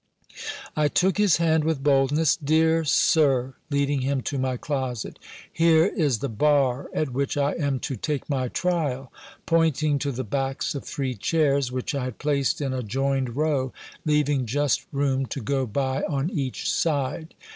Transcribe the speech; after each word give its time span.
I 0.75 0.87
took 0.87 1.19
his 1.19 1.37
hand 1.37 1.63
with 1.63 1.83
boldness: 1.83 2.35
"Dear 2.35 2.83
Sir," 2.83 3.53
leading 3.69 4.01
him 4.01 4.21
to 4.23 4.39
my 4.39 4.57
closet, 4.57 5.19
"here 5.53 5.85
is 5.85 6.17
the 6.25 6.27
bar 6.27 6.89
at 6.91 7.11
which 7.13 7.37
I 7.37 7.51
am 7.51 7.77
to 7.81 7.95
take 7.95 8.27
my 8.27 8.47
trial," 8.47 9.11
pointing 9.45 9.99
to 9.99 10.11
the 10.11 10.23
backs 10.23 10.73
of 10.73 10.85
three 10.85 11.13
chairs, 11.13 11.71
which 11.71 11.93
I 11.93 12.05
had 12.05 12.17
placed 12.17 12.61
in 12.61 12.73
a 12.73 12.81
joined 12.81 13.35
row, 13.35 13.73
leaving 14.03 14.47
just 14.47 14.87
room 14.91 15.27
to 15.27 15.39
go 15.39 15.67
by 15.67 16.01
on 16.09 16.31
each 16.31 16.67
side. 16.71 17.35